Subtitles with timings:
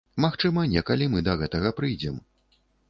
[0.23, 2.21] Магчыма, некалі мы да гэтага прыйдзем.